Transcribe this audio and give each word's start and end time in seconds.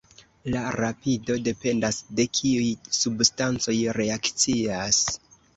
La 0.53 0.61
rapido 0.75 1.35
dependas 1.49 1.99
de 2.21 2.27
kiuj 2.39 2.65
substancoj 3.01 3.77
reakcias. 4.03 5.07